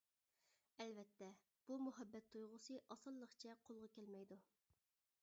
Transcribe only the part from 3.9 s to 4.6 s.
كەلمەيدۇ.